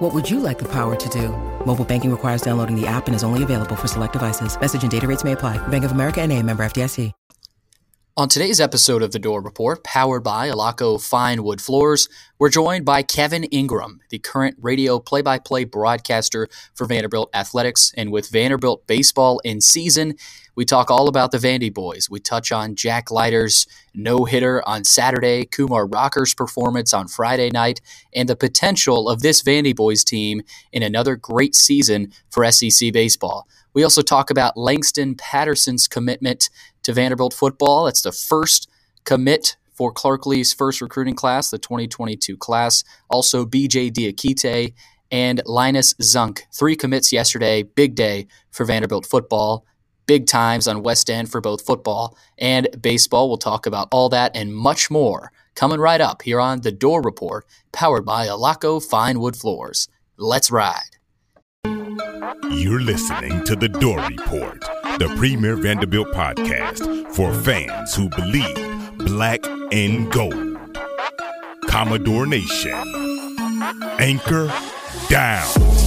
[0.00, 1.28] What would you like the power to do?
[1.66, 4.58] Mobile banking requires downloading the app and is only available for select devices.
[4.58, 5.58] Message and data rates may apply.
[5.68, 7.12] Bank of America and a member FDIC.
[8.16, 12.08] On today's episode of The Dore Report, powered by Alaco Fine Wood Floors,
[12.38, 17.92] we're joined by Kevin Ingram, the current radio play by play broadcaster for Vanderbilt Athletics.
[17.96, 20.16] And with Vanderbilt baseball in season,
[20.60, 22.10] we talk all about the Vandy boys.
[22.10, 27.80] We touch on Jack Leiter's no hitter on Saturday, Kumar Rocker's performance on Friday night,
[28.14, 33.48] and the potential of this Vandy boys team in another great season for SEC baseball.
[33.72, 36.50] We also talk about Langston Patterson's commitment
[36.82, 37.86] to Vanderbilt football.
[37.86, 38.68] That's the first
[39.04, 42.84] commit for Clark Lea's first recruiting class, the 2022 class.
[43.08, 44.74] Also, BJ Diakite
[45.10, 46.42] and Linus Zunk.
[46.52, 47.62] Three commits yesterday.
[47.62, 49.64] Big day for Vanderbilt football.
[50.10, 53.28] Big times on West End for both football and baseball.
[53.28, 57.00] We'll talk about all that and much more coming right up here on The Dore
[57.00, 59.86] Report, powered by Alaco Fine Wood Floors.
[60.16, 60.96] Let's ride.
[62.50, 64.58] You're listening to The Dore Report,
[64.98, 70.58] the premier Vanderbilt podcast for fans who believe black and gold.
[71.68, 72.74] Commodore Nation.
[74.00, 74.52] Anchor
[75.08, 75.79] down.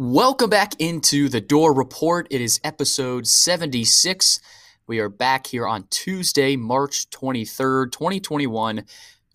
[0.00, 2.28] Welcome back into the Dore Report.
[2.30, 4.38] It is episode 76.
[4.86, 8.84] We are back here on Tuesday, March 23rd, 2021.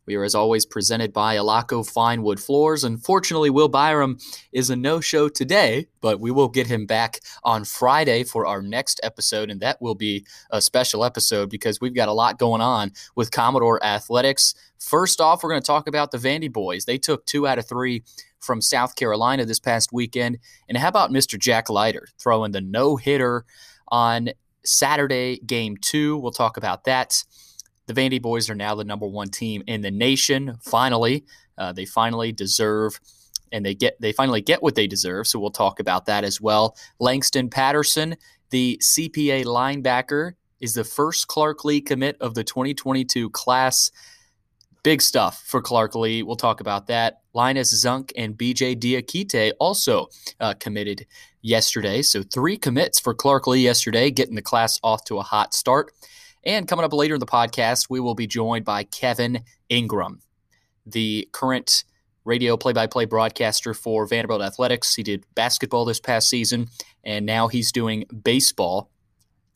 [0.05, 2.83] We are, as always, presented by Alaco Fine Wood Floors.
[2.83, 4.17] Unfortunately, Will Byram
[4.51, 8.61] is a no show today, but we will get him back on Friday for our
[8.61, 9.49] next episode.
[9.49, 13.31] And that will be a special episode because we've got a lot going on with
[13.31, 14.53] Commodore Athletics.
[14.77, 16.83] First off, we're going to talk about the Vandy boys.
[16.83, 18.03] They took two out of three
[18.42, 20.37] from South Carolina this past weekend.
[20.67, 21.39] And how about Mr.
[21.39, 23.45] Jack Leiter throwing the no hitter
[23.87, 24.31] on
[24.65, 26.17] Saturday, game two?
[26.17, 27.23] We'll talk about that.
[27.88, 30.58] The Vandy boys are now the number one team in the nation.
[30.61, 31.26] Finally,
[31.58, 32.99] uh, they finally deserve
[33.52, 35.27] and they get they finally get what they deserve.
[35.27, 36.76] So we'll talk about that as well.
[36.99, 38.16] Langston Patterson,
[38.49, 43.92] the CPA linebacker, is the first Clark Lea commit of the 2022 class.
[44.82, 46.23] Big stuff for Clark Lea.
[46.23, 47.22] We'll talk about that.
[47.33, 50.10] Linus Zunk and BJ Diakite also
[50.42, 51.05] uh, committed
[51.42, 52.02] yesterday.
[52.02, 55.93] So three commits for Clark Lea yesterday, getting the class off to a hot start.
[56.45, 60.20] And coming up later in the podcast, we will be joined by Kevin Ingram,
[60.86, 61.86] the current
[62.26, 64.95] radio play by play broadcaster for Vanderbilt Athletics.
[64.95, 66.67] He did basketball this past season,
[67.04, 68.89] and now he's doing baseball.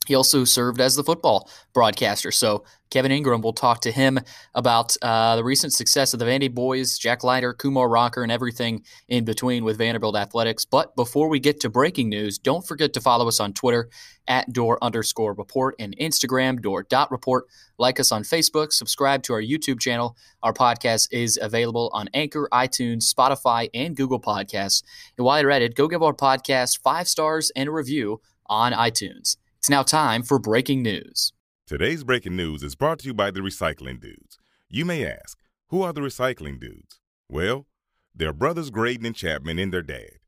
[0.05, 2.31] He also served as the football broadcaster.
[2.31, 4.17] So Kevin Ingram will talk to him
[4.55, 8.83] about uh, the recent success of the Vandy boys, Jack Leiter, Kumar Rocker, and everything
[9.09, 10.63] in between with Vanderbilt athletics.
[10.63, 13.89] But before we get to breaking news, don't forget to follow us on Twitter
[14.29, 17.47] at door underscore report and Instagram door dot report.
[17.77, 20.15] Like us on Facebook, subscribe to our YouTube channel.
[20.41, 24.83] Our podcast is available on Anchor, iTunes, Spotify, and Google Podcasts.
[25.17, 28.71] And while you're at it, go give our podcast five stars and a review on
[28.71, 29.35] iTunes.
[29.59, 31.33] It's now time for breaking news.
[31.65, 34.37] Today's breaking news is brought to you by the Recycling Dudes.
[34.69, 36.99] You may ask, who are the Recycling Dudes?
[37.27, 37.65] Well,
[38.13, 40.19] they're brothers Graydon and Chapman and their dad.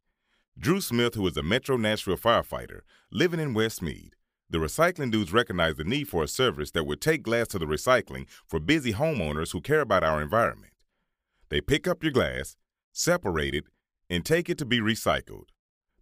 [0.57, 2.81] Drew Smith, who is a Metro Nashville firefighter
[3.12, 4.16] living in West Meade.
[4.50, 7.67] The Recycling Dudes recognize the need for a service that would take glass to the
[7.67, 10.73] recycling for busy homeowners who care about our environment.
[11.50, 12.57] They pick up your glass,
[12.91, 13.66] separate it,
[14.09, 15.50] and take it to be recycled.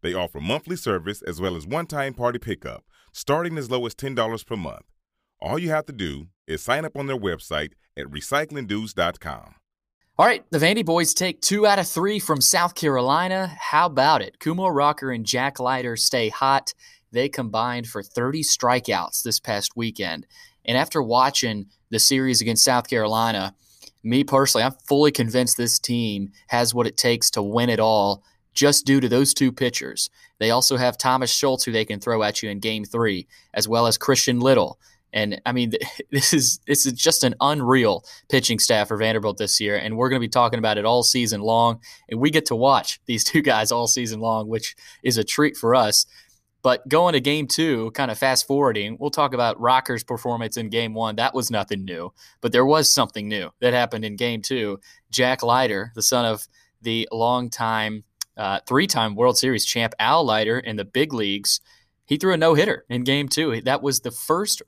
[0.02, 2.86] They offer monthly service as well as one time party pickup,
[3.18, 4.86] starting as low as $10 per month.
[5.42, 9.56] All you have to do is sign up on their website at recyclingdudes.com.
[10.20, 13.56] All right, the Vandy boys take two out of three from South Carolina.
[13.60, 14.40] How about it?
[14.40, 16.74] Kumar Rocker and Jack Leiter stay hot.
[17.12, 20.28] They combined for 30 strikeouts this past weekend.
[20.66, 23.56] And after watching the series against South Carolina,
[24.04, 28.24] me personally, I'm fully convinced this team has what it takes to win it all
[28.58, 30.10] just due to those two pitchers.
[30.40, 33.68] They also have Thomas Schultz, who they can throw at you in game three, as
[33.68, 34.80] well as Christian Little.
[35.14, 35.74] And I mean,
[36.12, 40.10] this is this is just an unreal pitching staff for Vanderbilt this year, and we're
[40.10, 41.80] going to be talking about it all season long.
[42.10, 45.56] And we get to watch these two guys all season long, which is a treat
[45.56, 46.08] for us.
[46.64, 50.70] But going to game two, kind of fast forwarding, we'll talk about Rocker's performance in
[50.70, 51.16] game one.
[51.16, 52.12] That was nothing new,
[52.42, 54.80] but there was something new that happened in game two.
[55.12, 56.48] Jack Leiter, the son of
[56.82, 58.04] the longtime
[58.38, 61.60] uh, three-time World Series champ Al Leiter in the big leagues.
[62.06, 63.62] He threw a no-hitter in Game Two.
[63.62, 64.62] That was the first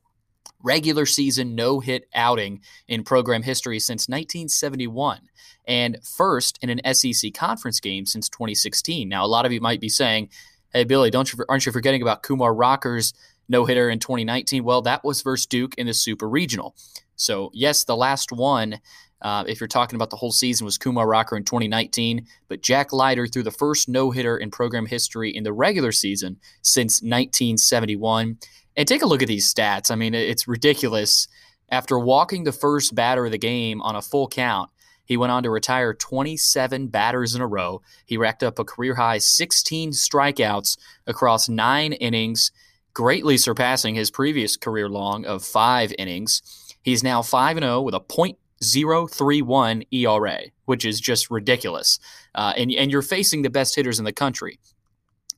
[0.62, 5.22] regular season no-hit outing in program history since 1971
[5.68, 9.08] and first in an SEC conference game since 2016.
[9.08, 10.30] Now, a lot of you might be saying,
[10.74, 13.14] "Hey, Billy, don't you aren't you forgetting about Kumar Rocker's
[13.48, 16.76] no hitter in 2019?" Well, that was versus Duke in the Super Regional.
[17.16, 18.80] So, yes, the last one
[19.22, 22.26] uh, if you're talking about the whole season, was Kumar Rocker in 2019.
[22.48, 26.38] But Jack Leiter threw the first no hitter in program history in the regular season
[26.62, 28.38] since 1971.
[28.78, 29.92] And take a look at these stats.
[29.92, 31.28] I mean, it's ridiculous.
[31.70, 34.70] After walking the first batter of the game on a full count,
[35.04, 37.82] he went on to retire 27 batters in a row.
[38.06, 40.78] He racked up a career high 16 strikeouts
[41.08, 42.52] across nine innings,
[42.94, 46.44] greatly surpassing his previous career long of five innings.
[46.84, 52.00] He's now 5 0 with a point 0.031 ERA, which is just ridiculous.
[52.36, 54.60] Uh, and, and you're facing the best hitters in the country.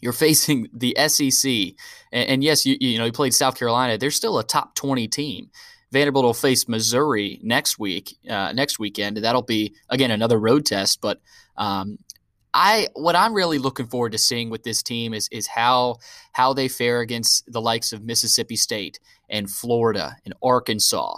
[0.01, 1.51] You're facing the SEC.
[2.12, 3.97] And, and yes, you, you know, you played South Carolina.
[3.97, 5.50] They're still a top 20 team.
[5.91, 9.18] Vanderbilt will face Missouri next week, uh, next weekend.
[9.18, 11.01] That'll be again another road test.
[11.01, 11.19] But
[11.57, 12.00] um,
[12.53, 15.97] I, what I'm really looking forward to seeing with this team is is how
[16.31, 21.17] how they fare against the likes of Mississippi State and Florida and Arkansas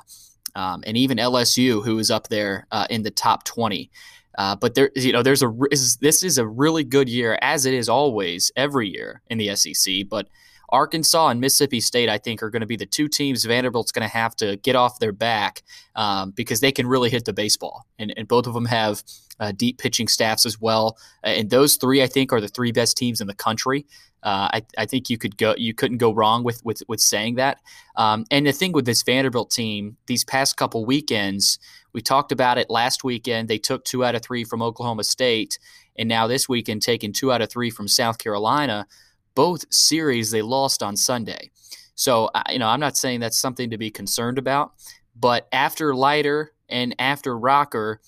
[0.56, 3.90] um, and even LSU, who is up there uh, in the top 20.
[4.38, 5.54] Uh, but there, you know, there's a
[6.02, 10.08] this is a really good year, as it is always every year in the SEC.
[10.10, 10.28] But
[10.70, 14.08] Arkansas and Mississippi State, I think, are going to be the two teams Vanderbilt's going
[14.08, 15.62] to have to get off their back
[15.96, 19.04] um, because they can really hit the baseball, and, and both of them have
[19.40, 20.98] uh, deep pitching staffs as well.
[21.24, 23.86] And those three, I think, are the three best teams in the country.
[24.24, 27.36] Uh, I, I think you could go you couldn't go wrong with with with saying
[27.36, 27.60] that.
[27.98, 31.60] Um, and the thing with this Vanderbilt team, these past couple weekends,
[31.92, 33.50] we talked about it last weekend.
[33.50, 35.60] They took two out of three from Oklahoma State,
[35.98, 38.88] and now this weekend taking two out of three from South Carolina.
[39.36, 41.52] Both series they lost on Sunday.
[41.96, 44.74] So you know I'm not saying that's something to be concerned about,
[45.16, 48.00] but after Leiter and after Rocker,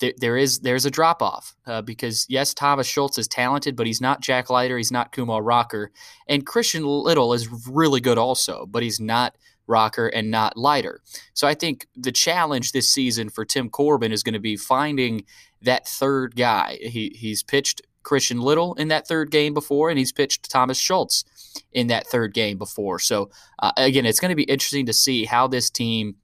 [0.00, 3.86] there, there is there's a drop off uh, because yes, Thomas Schultz is talented, but
[3.86, 5.90] he's not Jack Leiter, he's not Kumar Rocker,
[6.26, 9.36] and Christian Little is really good also, but he's not
[9.66, 11.00] Rocker and not Leiter.
[11.34, 15.24] So I think the challenge this season for Tim Corbin is going to be finding
[15.60, 16.78] that third guy.
[16.80, 21.24] He he's pitched Christian Little in that third game before, and he's pitched Thomas Schultz
[21.72, 22.98] in that third game before.
[22.98, 26.16] So uh, again, it's going to be interesting to see how this team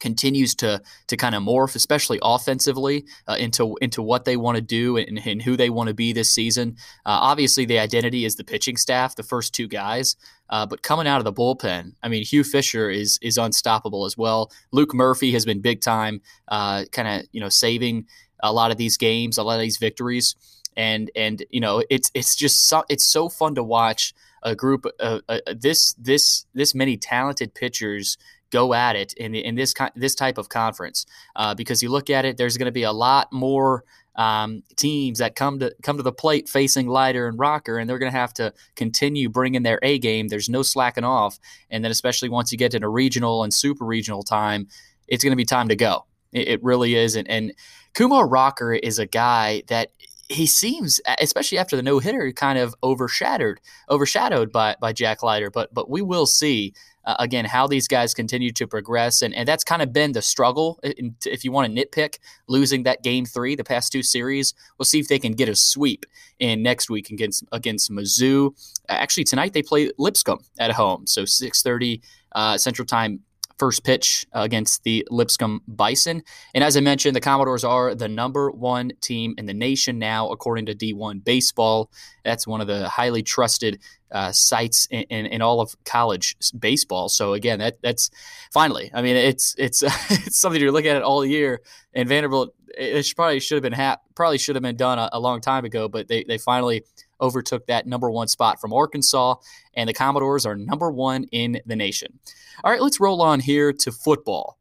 [0.00, 4.62] continues to to kind of morph, especially offensively, uh, into into what they want to
[4.62, 6.76] do and, and, who they want to be this season.
[7.04, 10.16] Uh, obviously, the identity is the pitching staff, the first two guys.
[10.48, 14.16] Uh, but coming out of the bullpen, I mean, Hugh Fisher is is unstoppable as
[14.16, 14.52] well.
[14.72, 18.06] Luke Murphy has been big time, uh, kind of you know saving
[18.42, 20.36] a lot of these games, a lot of these victories,
[20.76, 24.86] and and you know it's it's just so, it's so fun to watch a group
[25.00, 28.16] of uh, this this this many talented pitchers
[28.50, 32.24] go at it in, in this this type of conference uh, because you look at
[32.24, 33.84] it, there's going to be a lot more
[34.16, 37.98] um, teams that come to come to the plate facing Leiter and Rocker, and they're
[37.98, 40.28] going to have to continue bringing their A game.
[40.28, 41.38] There's no slacking off,
[41.70, 44.68] and then especially once you get to a regional and super regional time,
[45.06, 46.06] it's going to be time to go.
[46.32, 47.52] It, it really is, and, and
[47.94, 49.92] Kumar Rocker is a guy that
[50.28, 55.50] he seems, especially after the no hitter, kind of overshadowed overshadowed by by Jack Leiter.
[55.50, 56.74] But but we will see
[57.06, 60.22] uh, again how these guys continue to progress, and and that's kind of been the
[60.22, 60.78] struggle.
[60.82, 64.98] if you want to nitpick, losing that game three, the past two series, we'll see
[64.98, 66.04] if they can get a sweep
[66.38, 68.54] in next week against against Mizzou.
[68.88, 73.20] Actually, tonight they play Lipscomb at home, so six thirty uh, Central Time
[73.58, 76.22] first pitch against the Lipscomb Bison.
[76.54, 80.30] And as I mentioned, the Commodores are the number one team in the nation now,
[80.30, 81.90] according to D1 Baseball.
[82.24, 83.80] That's one of the highly trusted
[84.12, 87.08] uh, sites in, in, in, all of college baseball.
[87.08, 88.10] So again, that that's
[88.52, 88.90] finally.
[88.94, 91.60] I mean, it's it's it's something you look at all year.
[91.92, 95.20] And Vanderbilt, it probably should have been ha- probably should have been done a, a
[95.20, 96.84] long time ago, but they they finally
[97.20, 99.36] overtook that number one spot from Arkansas,
[99.74, 102.18] and the Commodores are number one in the nation.
[102.64, 104.58] All right, let's roll on here to football.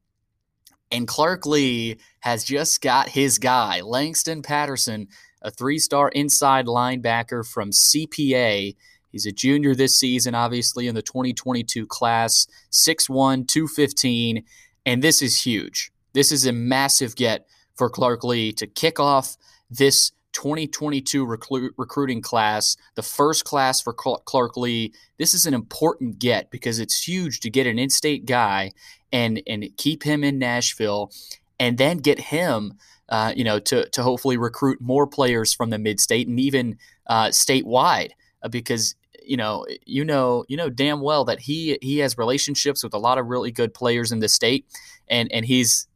[0.92, 5.08] And Clark Lea has just got his guy, Langston Patterson,
[5.42, 8.76] a three star inside linebacker from CPA.
[9.12, 14.44] He's a junior this season, obviously, in the 2022 class, 6'1, 215.
[14.86, 15.92] And this is huge.
[16.14, 19.38] This is a massive get for Clark Lea to kick off
[19.70, 24.94] this 2022 recru- recruiting class, the first class for Clark Lea.
[25.18, 28.74] This is an important get because it's huge to get an in-state guy
[29.12, 31.12] and and keep him in Nashville
[31.58, 32.74] and then get him,
[33.10, 36.78] uh, you know, to to hopefully recruit more players from the mid state and even
[37.08, 38.10] uh, statewide,
[38.44, 42.84] uh, because you know, you know, you know damn well that he he has relationships
[42.84, 44.66] with a lot of really good players in the state,
[45.08, 45.88] and and he's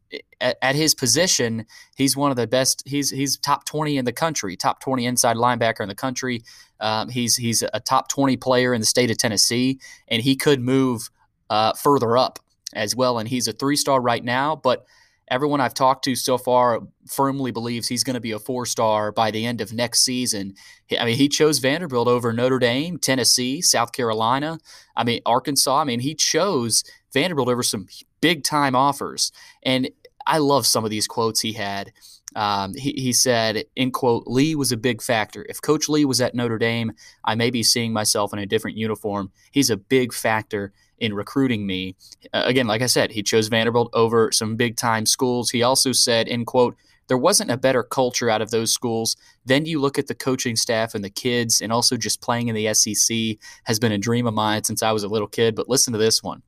[0.42, 2.84] at, at, his position, he's one of the best.
[2.86, 6.44] He's he's top twenty in the country, top twenty inside linebacker in the country.
[6.80, 10.62] Um, he's he's a top twenty player in the state of Tennessee, and he could
[10.62, 11.10] move
[11.50, 12.40] uh, further up
[12.74, 13.20] as well.
[13.20, 14.86] And he's a three star right now, but
[15.30, 19.12] everyone I've talked to so far firmly believes he's going to be a four star
[19.12, 20.56] by the end of next season.
[21.00, 24.60] I mean, he chose Vanderbilt over Notre Dame, Tennessee, South Carolina.
[24.96, 25.82] I mean, Arkansas.
[25.82, 26.84] I mean, he chose
[27.14, 27.88] Vanderbilt over some
[28.22, 29.32] big time offers.
[29.64, 29.90] And
[30.26, 31.92] I love some of these quotes he had.
[32.36, 35.46] Um, he, he said, in quote, Lea was a big factor.
[35.50, 36.92] If Coach Lea was at Notre Dame,
[37.24, 39.32] I may be seeing myself in a different uniform.
[39.52, 41.96] He's a big factor in recruiting me.
[42.34, 45.50] Uh, again, like I said, he chose Vanderbilt over some big time schools.
[45.50, 46.76] He also said, in quote,
[47.08, 49.18] there wasn't a better culture out of those schools.
[49.44, 52.56] Then you look at the coaching staff and the kids, and also just playing in
[52.56, 55.56] the SEC has been a dream of mine since I was a little kid.
[55.56, 56.44] But listen to this one.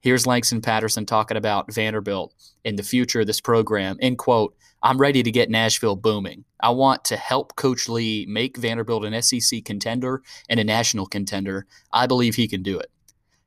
[0.00, 3.98] Here's Langston Patterson talking about Vanderbilt in the future of this program.
[4.00, 6.44] In quote, I'm ready to get Nashville booming.
[6.60, 11.66] I want to help Coach Lea make Vanderbilt an SEC contender and a national contender.
[11.92, 12.90] I believe he can do it.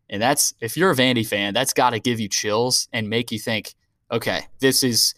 [0.10, 3.32] And that's if you're a Vandy fan, that's got to give you chills and make
[3.32, 3.76] you think,
[4.12, 5.14] okay, this is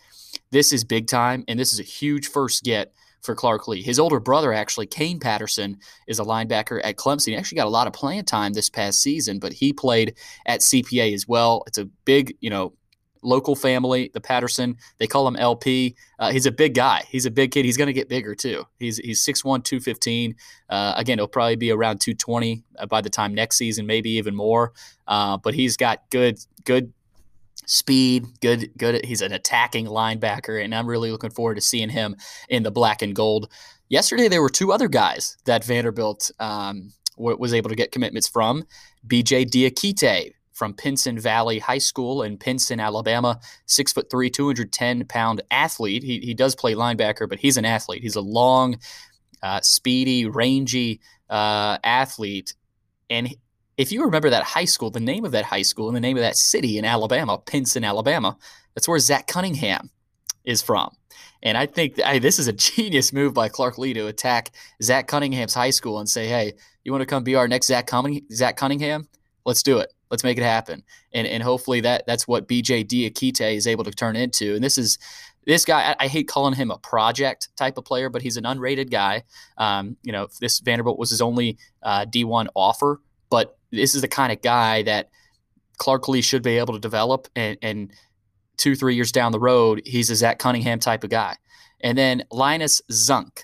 [0.51, 3.81] this is big time and this is a huge first get for Clark Lea.
[3.81, 7.27] His older brother, actually, Kane Patterson, is a linebacker at Clemson.
[7.27, 10.61] He actually got a lot of playing time this past season, but he played at
[10.61, 11.63] CPA as well.
[11.67, 12.73] It's a big, you know,
[13.23, 14.77] local family, the Patterson.
[14.97, 15.95] They call him LP.
[16.19, 17.03] Uh, he's a big guy.
[17.09, 17.65] He's a big kid.
[17.65, 18.65] He's going to get bigger too.
[18.79, 20.35] He's he's 6'1", 215.
[20.69, 24.35] Uh, again, he'll probably be around 220 uh, by the time next season, maybe even
[24.35, 24.73] more.
[25.07, 26.93] Uh, but he's got good good
[27.67, 29.05] speed, good, good.
[29.05, 32.15] He's an attacking linebacker, and I'm really looking forward to seeing him
[32.49, 33.51] in the black and gold.
[33.89, 38.65] Yesterday, there were two other guys that Vanderbilt um, was able to get commitments from.
[39.07, 45.41] BJ Diakite from Pinson Valley High School in Pinson, Alabama, six foot three, 210 pound
[45.51, 46.03] athlete.
[46.03, 48.01] He, he does play linebacker, but he's an athlete.
[48.01, 48.77] He's a long,
[49.43, 50.99] uh, speedy, rangy
[51.29, 52.55] uh, athlete.
[53.09, 53.35] And
[53.77, 56.17] if you remember that high school, the name of that high school and the name
[56.17, 58.35] of that city in Alabama, Pinson, Alabama,
[58.73, 59.91] that's where Zach Cunningham
[60.43, 60.89] is from.
[61.43, 65.53] And I think this is a genius move by Clark Lea to attack Zach Cunningham's
[65.53, 69.07] high school and say, hey, you want to come be our next Zach Cunningham?
[69.45, 69.93] Let's do it.
[70.09, 70.83] Let's make it happen.
[71.13, 74.55] And, and hopefully that that's what BJ Diakite is able to turn into.
[74.55, 74.97] And this is
[75.45, 78.43] this guy, I, I, hate calling him a project type of player, but he's an
[78.43, 79.23] unrated guy.
[79.57, 84.09] Um, you know, this Vanderbilt was his only uh, D1 offer, but this is the
[84.09, 85.09] kind of guy that
[85.77, 87.29] Clark Lea should be able to develop.
[87.35, 87.91] And, and
[88.57, 91.35] two, three years down the road, he's a Zach Cunningham type of guy.
[91.79, 93.43] And then Linus Zunk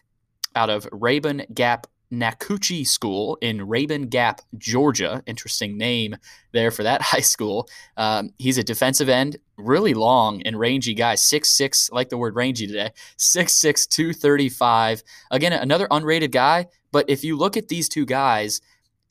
[0.56, 5.24] out of Rabun Gap Nacoochee School in Rabun Gap, Georgia.
[5.26, 6.16] Interesting name
[6.52, 7.68] there for that high school.
[7.98, 11.90] Um, he's a defensive end, really long and rangy guy, six six.
[11.92, 15.04] like the word rangy today, six six two thirty five.
[15.32, 16.68] Again, another unrated guy.
[16.92, 18.62] But if you look at these two guys,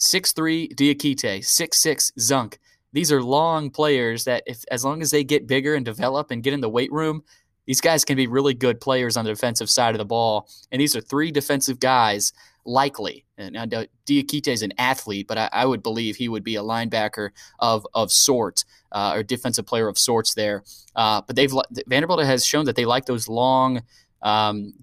[0.03, 2.59] Six three Diakite, six six Zunk.
[2.93, 6.43] These are long players that, if as long as they get bigger and develop and
[6.43, 7.23] get in the weight room,
[7.67, 10.49] these guys can be really good players on the defensive side of the ball.
[10.73, 12.33] And these are three defensive guys,
[12.65, 13.25] likely.
[13.39, 17.31] And Diakite is an athlete, but I, I, would believe he would be a linebacker
[17.59, 20.63] of of sorts uh, or defensive player of sorts there.
[20.95, 21.53] Uh, but they've
[21.87, 23.83] Vanderbilt has shown that they like those long
[24.23, 24.75] um,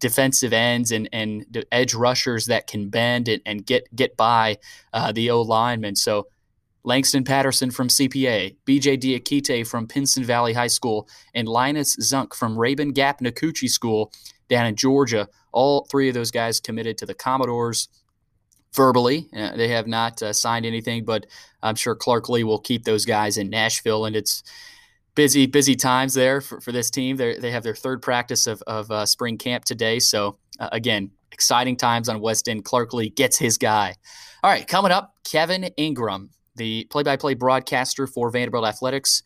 [0.00, 4.58] defensive ends and and edge rushers that can bend and, and get get by
[4.92, 5.96] uh, the O lineman.
[5.96, 6.26] So
[6.84, 12.56] Langston Patterson from CPA, BJ Diakite from Pinson Valley High School, and Linus Zunk from
[12.56, 14.12] Rabun Gap Nacoochee School
[14.48, 15.28] down in Georgia.
[15.54, 17.88] All three of those guys committed to the Commodores
[18.74, 19.28] verbally.
[19.34, 21.26] Uh, they have not uh, signed anything, but
[21.62, 24.42] I'm sure Clark Lea will keep those guys in Nashville, and it's
[25.14, 27.16] busy, busy times there for, for this team.
[27.16, 30.00] They they have their third practice of, of uh, spring camp today.
[30.00, 32.64] So, uh, again, exciting times on West End.
[32.64, 33.94] Clark Lea gets his guy.
[34.42, 39.22] All right, coming up, Kevin Ingram, the play by play broadcaster for Vanderbilt Athletics.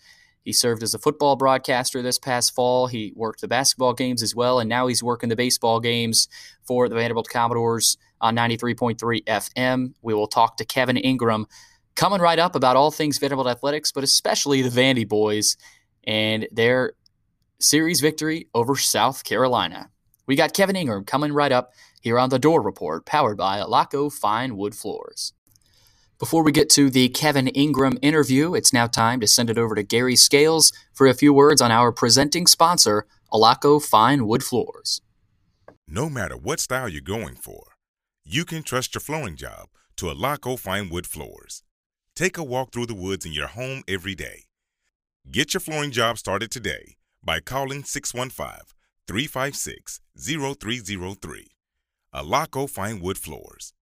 [0.48, 2.86] He served as a football broadcaster this past fall.
[2.86, 6.26] He worked the basketball games as well, and now he's working the baseball games
[6.62, 9.92] for the Vanderbilt Commodores on 93.3 FM.
[10.00, 11.44] We will talk to Kevin Ingram
[11.96, 15.58] coming right up about all things Vanderbilt Athletics, but especially the Vandy boys
[16.04, 16.94] and their
[17.60, 19.90] series victory over South Carolina.
[20.26, 24.10] We got Kevin Ingram coming right up here on the Dore Report, powered by Alaco
[24.10, 25.34] Fine Wood Floors.
[26.18, 29.76] Before we get to the Kevin Ingram interview, it's now time to send it over
[29.76, 35.00] to Gary Scales for a few words on our presenting sponsor, Alaco Fine Wood Floors.
[35.86, 37.76] No matter what style you're going for,
[38.24, 41.62] you can trust your flooring job to Alaco Fine Wood Floors.
[42.16, 44.46] Take a walk through the woods in your home every day.
[45.30, 48.66] Get your flooring job started today by calling 615
[49.06, 51.46] 356 0303.
[52.12, 53.72] Alaco Fine Wood Floors.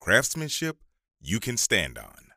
[0.00, 0.76] Craftsmanship
[1.20, 2.30] you can stand on.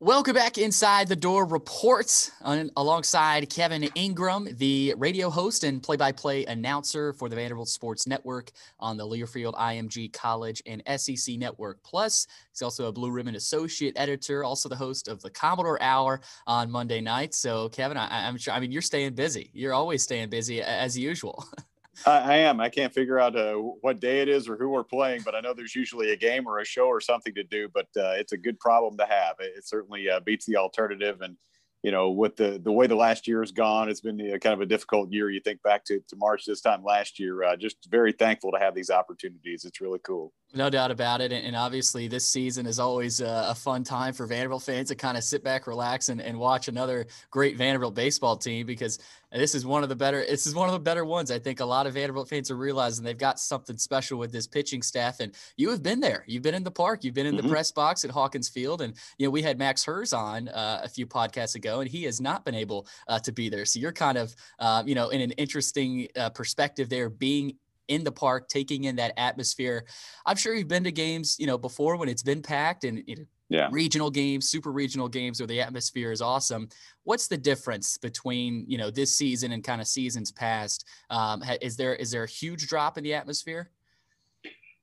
[0.00, 6.44] Welcome back inside the door reports on, alongside Kevin Ingram, the radio host and play-by-play
[6.44, 12.28] announcer for the Vanderbilt Sports Network on the Learfield IMG College and SEC Network Plus.
[12.52, 16.70] He's also a Blue Ribbon Associate Editor, also the host of the Commodore Hour on
[16.70, 17.38] Monday nights.
[17.38, 18.54] So, Kevin, I, I'm sure.
[18.54, 19.50] I mean, you're staying busy.
[19.52, 21.44] You're always staying busy as usual.
[22.06, 22.60] I, I am.
[22.60, 25.40] I can't figure out uh, what day it is or who we're playing, but I
[25.40, 27.68] know there's usually a game or a show or something to do.
[27.72, 29.36] But uh, it's a good problem to have.
[29.40, 31.20] It, it certainly uh, beats the alternative.
[31.20, 31.36] And
[31.82, 34.54] you know, with the the way the last year has gone, it's been uh, kind
[34.54, 35.30] of a difficult year.
[35.30, 37.44] You think back to, to March this time last year.
[37.44, 39.64] Uh, just very thankful to have these opportunities.
[39.64, 40.32] It's really cool.
[40.54, 41.30] No doubt about it.
[41.30, 45.22] And obviously, this season is always a fun time for Vanderbilt fans to kind of
[45.22, 48.98] sit back, relax, and, and watch another great Vanderbilt baseball team because
[49.30, 50.24] this is one of the better.
[50.26, 51.30] This is one of the better ones.
[51.30, 54.46] I think a lot of Vanderbilt fans are realizing they've got something special with this
[54.46, 55.20] pitching staff.
[55.20, 56.24] And you have been there.
[56.26, 57.04] You've been in the park.
[57.04, 57.46] You've been in mm-hmm.
[57.46, 58.80] the press box at Hawkins Field.
[58.80, 62.04] And you know we had Max Hers on uh, a few podcasts ago, and he
[62.04, 63.66] has not been able uh, to be there.
[63.66, 67.56] So you're kind of uh, you know in an interesting uh, perspective there, being
[67.88, 69.84] in the park, taking in that atmosphere.
[70.26, 73.16] I'm sure you've been to games, you know, before when it's been packed and you
[73.16, 73.68] know, yeah.
[73.70, 76.68] regional games, super regional games where the atmosphere is awesome.
[77.04, 80.86] What's the difference between you know this season and kind of seasons past?
[81.10, 83.70] Um, is there is there a huge drop in the atmosphere?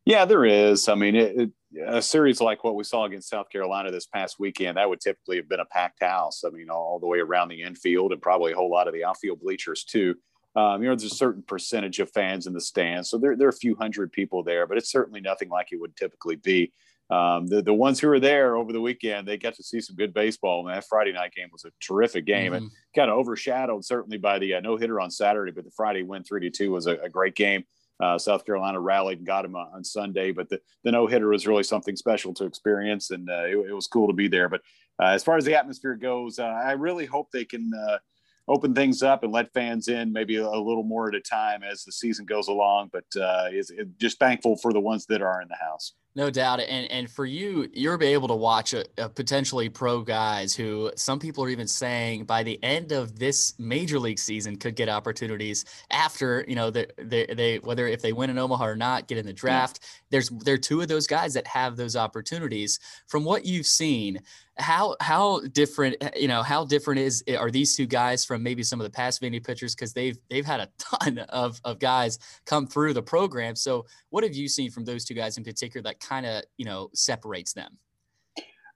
[0.06, 0.88] Yeah, there is.
[0.88, 1.52] I mean, it, it,
[1.88, 5.38] a series like what we saw against South Carolina this past weekend, that would typically
[5.38, 6.44] have been a packed house.
[6.46, 9.04] I mean, all the way around the infield and probably a whole lot of the
[9.04, 10.16] outfield bleachers too.
[10.56, 13.48] Um, you know, there's a certain percentage of fans in the stands, so there, there
[13.48, 16.72] are a few hundred people there, but it's certainly nothing like it would typically be.
[17.10, 19.96] Um, the the ones who were there over the weekend, they got to see some
[19.96, 20.68] good baseball.
[20.68, 22.64] And that Friday night game was a terrific game, mm-hmm.
[22.64, 25.52] and kind of overshadowed certainly by the uh, no hitter on Saturday.
[25.52, 27.64] But the Friday win three to two was a, a great game.
[28.00, 31.48] Uh, South Carolina rallied and got him on Sunday, but the, the no hitter was
[31.48, 34.50] really something special to experience, and uh, it, it, was cool to be there.
[34.50, 34.62] But
[35.02, 38.00] uh, as far as the atmosphere goes, uh, I really hope they can uh,
[38.48, 41.84] open things up and let fans in maybe a, little more at a time as
[41.84, 42.90] the season goes along.
[42.92, 45.94] But uh, is just thankful for the ones that are in the house.
[46.18, 50.56] No doubt, and and for you, you're able to watch a, a, potentially pro guys
[50.56, 54.78] who some people are even saying by the end of this major league season could
[54.78, 58.76] get opportunities after you know they they, they whether if they win in Omaha or
[58.78, 59.80] not get in the draft.
[59.82, 59.88] Yeah.
[60.12, 62.80] There's there are two of those guys that have those opportunities.
[63.08, 64.22] From what you've seen,
[64.58, 68.42] how how different eh, you know how different is eh, are these two guys from
[68.42, 71.80] maybe some of the past Vandy pitchers because they've they've had a ton of of
[71.80, 73.56] guys come through the program.
[73.56, 76.66] So what have you seen from those two guys in particular that kind of you
[76.66, 77.78] know separates them?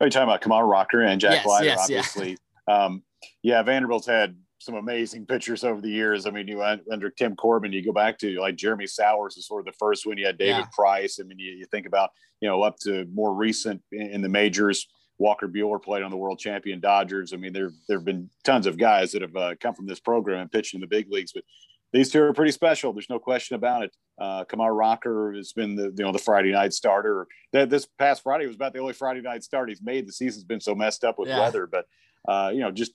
[0.01, 1.65] Are you talking about Kumar Rocker and Jack yes, Leiter?
[1.65, 2.37] Yes, obviously,
[2.67, 2.85] yeah.
[2.85, 3.03] Um,
[3.43, 3.61] yeah.
[3.63, 6.25] Vanderbilt's had some amazing pitchers over the years.
[6.25, 9.61] I mean, you under Tim Corbin, you go back to like Jeremy Sowers is sort
[9.61, 10.17] of the first one.
[10.17, 10.65] You had David yeah.
[10.73, 11.19] Price.
[11.19, 12.11] I mean, you, you, think about
[12.41, 14.87] you know up to more recent in, in the majors.
[15.19, 17.33] Walker Buehler played on the world champion Dodgers.
[17.33, 19.99] I mean, there there have been tons of guys that have uh, come from this
[19.99, 21.43] program and pitched in the big leagues, but
[21.91, 22.93] these two are pretty special.
[22.93, 23.95] There's no question about it.
[24.17, 27.27] Uh, Kumar Rocker has been the you know the Friday night starter.
[27.51, 30.07] That this past Friday was about the only Friday night start he's made.
[30.07, 31.39] The season's been so messed up with yeah.
[31.39, 31.85] weather, but
[32.27, 32.93] uh, you know just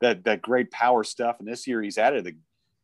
[0.00, 1.36] that that great power stuff.
[1.38, 2.34] And this year he's added the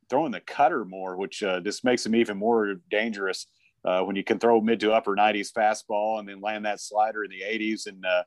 [0.09, 3.47] throwing the cutter more, which uh, just makes him even more dangerous.
[3.85, 7.23] Uh, when you can throw mid to upper 90s fastball and then land that slider
[7.23, 8.25] in the 80s and uh,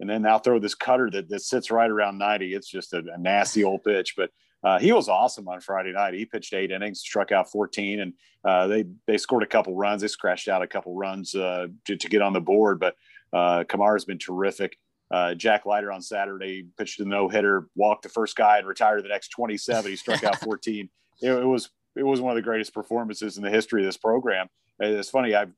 [0.00, 2.54] and then now throw this cutter that, that sits right around 90.
[2.54, 4.30] It's just a, a nasty old pitch, but
[4.62, 6.14] uh, he was awesome on Friday night.
[6.14, 8.12] He pitched eight innings, struck out 14, and
[8.44, 10.02] uh, they they scored a couple runs.
[10.02, 12.80] They scratched out a couple runs uh, to, to, get on the board.
[12.80, 12.96] But
[13.32, 14.76] uh, Kumar's been terrific.
[15.10, 19.04] Uh, Jack Leiter on Saturday pitched a no hitter, walked the first guy, and retired
[19.04, 19.90] the next 27.
[19.90, 20.88] He struck out 14.
[21.22, 23.96] It, it, was it was one of the greatest performances in the history of this
[23.96, 24.48] program.
[24.80, 25.34] It's funny.
[25.34, 25.52] I've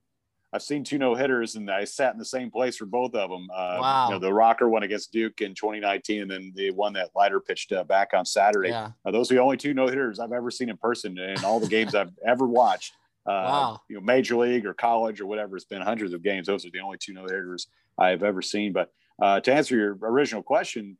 [0.52, 3.28] I've seen two no hitters, and I sat in the same place for both of
[3.28, 3.48] them.
[3.52, 4.06] Uh, wow.
[4.06, 7.38] You know, the Rocker one against Duke in 2019, and then the one that Leiter
[7.38, 8.70] pitched uh, back on Saturday.
[8.70, 8.92] Yeah.
[9.04, 11.60] Uh, those are the only two no hitters I've ever seen in person in all
[11.60, 12.94] the games I've ever watched.
[13.26, 13.80] Uh, wow.
[13.90, 15.54] You know, major league or college or whatever.
[15.56, 16.46] It's been hundreds of games.
[16.46, 17.66] Those are the only two no hitters
[17.98, 18.72] I have ever seen.
[18.72, 20.96] But uh, to answer your original question,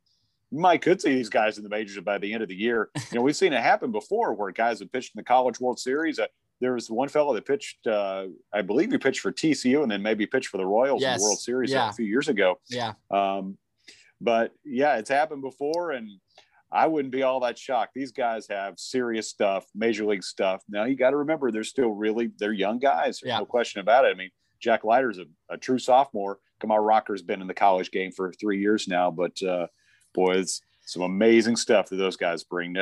[0.51, 2.91] you might could see these guys in the majors by the end of the year.
[2.97, 5.79] You know, we've seen it happen before where guys have pitched in the College World
[5.79, 6.21] Series.
[6.61, 10.03] There was one fellow that pitched, uh, I believe he pitched for TCU and then
[10.03, 11.15] maybe pitched for the Royals yes.
[11.15, 11.91] in the World Series yeah.
[11.91, 12.59] a few years ago.
[12.69, 12.95] Yeah.
[13.11, 13.59] Um,
[14.21, 16.11] but yeah, it's happened before, and
[16.73, 17.93] I wouldn't be all that shocked.
[17.95, 20.63] These guys have serious stuff, major league stuff.
[20.69, 23.21] Now you got to remember they're still really they're young guys.
[23.21, 23.39] There's yeah.
[23.39, 24.09] no question about it.
[24.09, 26.39] I mean, Jack Leiter's a, a true sophomore.
[26.61, 29.69] Kumar Rocker's been in the college game for three years now, but uh,
[30.15, 32.75] boy, it's some amazing stuff that those guys bring.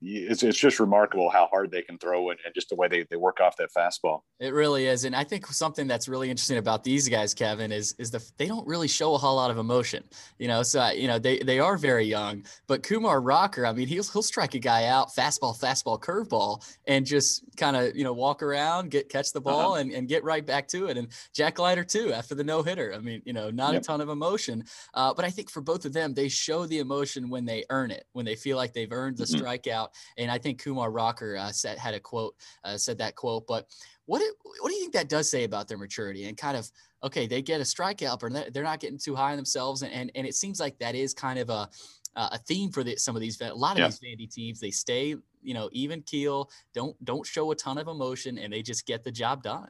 [0.00, 3.04] It's, it's just remarkable how hard they can throw and, and, just the way they,
[3.10, 4.22] they work off that fastball.
[4.38, 5.04] It really is.
[5.04, 8.46] And I think something that's really interesting about these guys, Kevin, is is the they
[8.46, 10.04] don't really show a whole lot of emotion.
[10.38, 12.44] You know, so you know they they are very young.
[12.66, 17.04] But Kumar Rocker, I mean, he'll he'll strike a guy out, fastball, fastball, curveball, and
[17.04, 19.82] just kind of you know walk around, get catch the ball, uh-huh.
[19.82, 20.96] and, and get right back to it.
[20.96, 22.94] And Jack Leiter too after the no hitter.
[22.94, 23.82] I mean, you know, not yep.
[23.82, 26.78] a ton of emotion, uh, but I think for both of them, they show the
[26.78, 29.44] emotion when they earn it, when they feel like they've earned the mm-hmm.
[29.44, 29.88] strikeout.
[30.16, 32.34] And I think Kumar Rocker uh, said had a quote,
[32.64, 33.46] uh, said that quote.
[33.46, 33.66] But
[34.06, 36.70] what it, what do you think that does say about their maturity and kind of
[37.02, 40.10] okay, they get a strikeout, but they're not getting too high on themselves, and and,
[40.14, 41.68] and it seems like that is kind of a
[42.16, 43.86] a theme for the, some of these a lot of yeah.
[43.86, 44.60] these Vandy teams.
[44.60, 48.62] They stay you know even keel, don't don't show a ton of emotion, and they
[48.62, 49.68] just get the job done.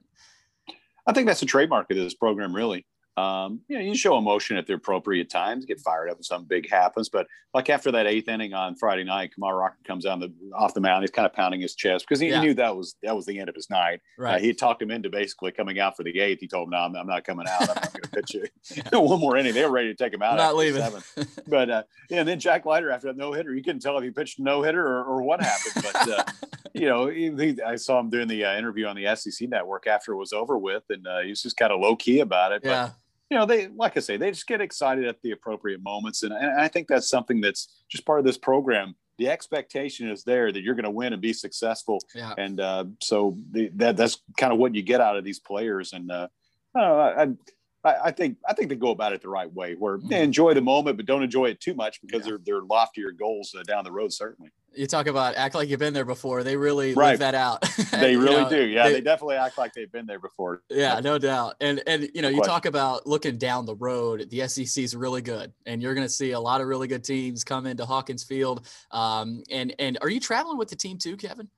[1.06, 2.84] I think that's a trademark of this program, really
[3.20, 6.48] um, you know, you show emotion at the appropriate times, get fired up when something
[6.48, 7.08] big happens.
[7.08, 10.72] But like after that eighth inning on Friday night, Kumar Rocker comes on the off
[10.74, 11.02] the mound.
[11.02, 12.40] He's kind of pounding his chest because he, yeah.
[12.40, 14.00] he knew that was that was the end of his night.
[14.18, 14.34] Uh, right.
[14.36, 16.40] Uh, he talked him into basically coming out for the eighth.
[16.40, 17.62] He told him, "No, I'm, I'm not coming out.
[17.62, 20.22] I'm not going to pitch you one more inning." They were ready to take him
[20.22, 20.36] out.
[20.36, 20.82] not leaving.
[21.48, 24.04] but uh, yeah, and then Jack Leiter after that no hitter, you couldn't tell if
[24.04, 25.84] he pitched no hitter or, or, what happened.
[25.92, 26.24] But uh,
[26.72, 30.12] you know, he, I saw him doing the uh, interview on the SEC network after
[30.12, 32.62] it was over with, and uh, he was just kind of low key about it.
[32.62, 32.90] But, yeah
[33.30, 36.32] you know, they like I say, they just get excited at the appropriate moments, and,
[36.32, 38.96] and I think that's something that's just part of this program.
[39.18, 42.34] The expectation is there that you're going to win and be successful, yeah.
[42.36, 45.92] and uh, so the, that that's kind of what you get out of these players.
[45.92, 46.28] And uh,
[46.74, 47.28] I, know, I,
[47.82, 50.08] I, think I think they go about it the right way, where mm-hmm.
[50.08, 52.32] they enjoy the moment, but don't enjoy it too much because yeah.
[52.32, 54.12] they're they're loftier goals uh, down the road.
[54.12, 56.42] Certainly you talk about act like you've been there before.
[56.42, 57.10] They really right.
[57.10, 57.62] live that out.
[57.90, 58.66] they really know, do.
[58.66, 60.62] Yeah, they, they, definitely act like they've been there before.
[60.68, 61.56] Yeah, no doubt.
[61.60, 64.28] And and you know, you talk about looking down the road.
[64.30, 67.04] The SEC is really good, and you're going to see a lot of really good
[67.04, 68.66] teams come into Hawkins Field.
[68.90, 71.48] Um, and and are you traveling with the team too, Kevin?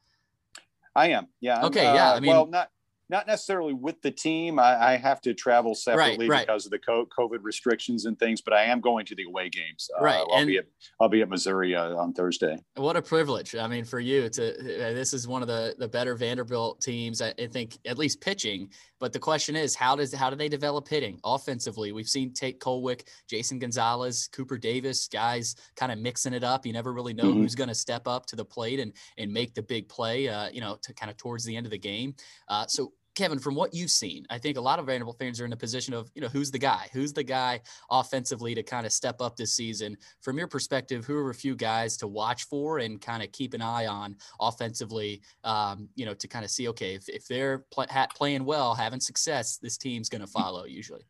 [0.95, 1.29] I am.
[1.41, 1.67] Yeah.
[1.67, 1.87] Okay.
[1.87, 2.13] Uh, yeah.
[2.13, 2.71] I mean, well, not
[3.13, 4.59] not necessarily with the team.
[4.59, 6.47] I, I have to travel separately right, right.
[6.47, 9.91] because of the COVID restrictions and things, but I am going to the away games.
[9.97, 10.17] Uh, right.
[10.17, 10.65] I'll and be at
[10.99, 12.57] I'll be at Missouri uh, on Thursday.
[12.75, 13.55] What a privilege!
[13.55, 17.21] I mean, for you to uh, this is one of the the better Vanderbilt teams.
[17.21, 18.71] I, I think at least pitching.
[18.99, 21.93] But the question is, how does how do they develop hitting offensively?
[21.93, 26.65] We've seen Tate Kolwyck, Jason Gonzalez, Cooper Davis, guys kind of mixing it up.
[26.65, 27.43] You never really know mm-hmm.
[27.43, 30.29] who's going to step up to the plate and and make the big play.
[30.29, 32.15] Uh, you know, to kind of towards the end of the game.
[32.49, 35.45] Uh, so Kevin, from what you've seen, I think a lot of Vanderbilt fans are
[35.45, 36.89] in a position of, you know, who's the guy?
[36.93, 39.97] Who's the guy offensively to kind of step up this season?
[40.23, 43.53] From your perspective, who are a few guys to watch for and kind of keep
[43.53, 47.65] an eye on offensively, um, you know, to kind of see, okay, if, if they're
[47.71, 51.07] play, playing well, having success, this team's going to follow usually.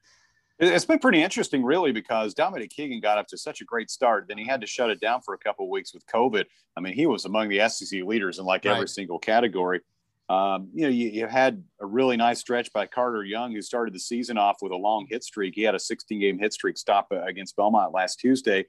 [0.58, 4.26] It's been pretty interesting, really, because Dominic Keegan got up to such a great start.
[4.28, 6.44] Then he had to shut it down for a couple of weeks with COVID.
[6.76, 9.80] I mean, he was among the SEC leaders in like every single category.
[10.28, 13.92] Um, you know, you, you, had a really nice stretch by Carter Young, who started
[13.92, 15.54] the season off with a long hit streak.
[15.54, 18.66] He had a 16 game hit streak stop uh, against Belmont last Tuesday.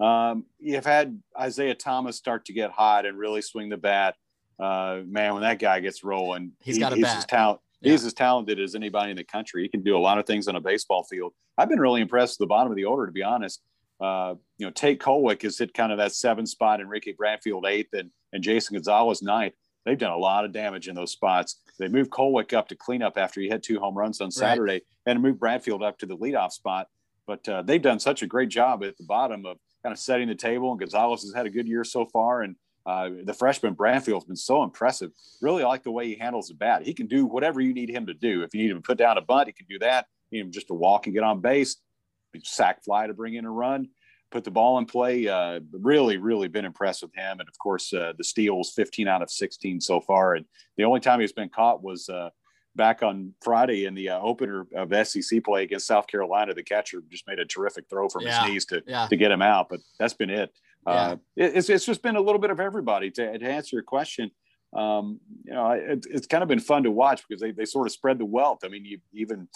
[0.00, 4.16] Um, you've had Isaiah Thomas start to get hot and really swing the bat.
[4.58, 7.18] Uh, man, when that guy gets rolling, he's he, got a he's bat.
[7.18, 7.92] As talent, yeah.
[7.92, 9.62] He's as talented as anybody in the country.
[9.62, 11.32] He can do a lot of things on a baseball field.
[11.58, 13.62] I've been really impressed with the bottom of the order, to be honest.
[14.00, 17.66] Uh, you know, Tate Kolwyck has hit kind of that seven spot, and Ricky Bradfield
[17.66, 21.56] eighth, and, and Jason Gonzalez ninth they've done a lot of damage in those spots.
[21.78, 24.82] They moved Kolwyck up to cleanup after he had two home runs on Saturday right.
[25.06, 26.88] and moved Bradfield up to the leadoff spot.
[27.26, 30.28] But uh, they've done such a great job at the bottom of kind of setting
[30.28, 30.70] the table.
[30.70, 32.42] And Gonzalez has had a good year so far.
[32.42, 35.10] And uh, the freshman Bradfield's been so impressive.
[35.40, 36.82] Really like the way he handles the bat.
[36.82, 38.42] He can do whatever you need him to do.
[38.42, 40.06] If you need him to put down a bunt, he can do that.
[40.30, 41.76] You need him just to walk and get on base,
[42.42, 43.88] sack fly to bring in a run
[44.34, 45.28] put the ball in play.
[45.28, 47.38] Uh, really, really been impressed with him.
[47.38, 50.34] And of course, uh, the steals 15 out of 16 so far.
[50.34, 50.44] And
[50.76, 52.30] the only time he's been caught was uh,
[52.74, 56.52] back on Friday in the uh, opener of SEC play against South Carolina.
[56.52, 58.42] The catcher just made a terrific throw from yeah.
[58.42, 59.06] his knees to, yeah.
[59.06, 59.68] to get him out.
[59.70, 60.52] But that's been it.
[60.84, 61.46] Uh, yeah.
[61.46, 64.32] It, it's, it's just been a little bit of everybody to, to answer your question.
[64.74, 67.86] Um, you know, it, it's kind of been fun to watch because they, they sort
[67.86, 68.64] of spread the wealth.
[68.64, 69.46] I mean, you even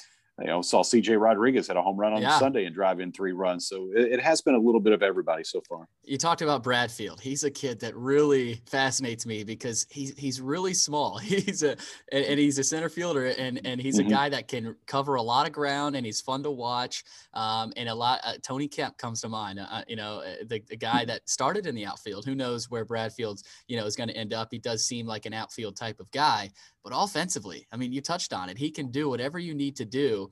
[0.40, 2.38] you know, saw CJ Rodriguez had a home run on yeah.
[2.38, 3.66] Sunday and drive in three runs.
[3.66, 5.88] So it, it, has been a little bit of everybody so far.
[6.04, 7.20] You talked about Bradfield.
[7.20, 11.18] He's a kid that really fascinates me because he's he's really small.
[11.28, 11.76] He's a
[12.12, 14.08] and, and he's a center fielder and and he's mm-hmm.
[14.08, 17.04] a guy that can cover a lot of ground and he's fun to watch.
[17.34, 19.58] Um, and a lot uh, Tony Kemp comes to mind.
[19.58, 22.24] Uh, you know, uh, the, the guy that started in the outfield.
[22.24, 24.48] Who knows where Bradfield's you know is going to end up?
[24.50, 26.50] He does seem like an outfield type of guy,
[26.88, 28.56] but offensively, I mean, you touched on it.
[28.56, 30.30] He can do whatever you need to do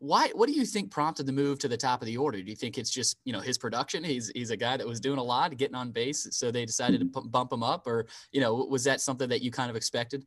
[0.00, 2.48] why what do you think prompted the move to the top of the order do
[2.48, 5.18] you think it's just you know his production he's he's a guy that was doing
[5.18, 7.20] a lot getting on base so they decided mm-hmm.
[7.20, 10.24] to bump him up or you know was that something that you kind of expected